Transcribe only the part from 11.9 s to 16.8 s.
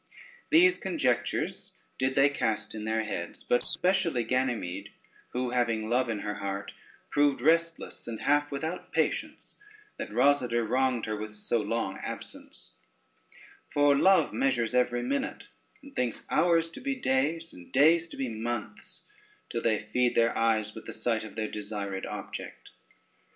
absence; for Love measures every minute, and thinks hours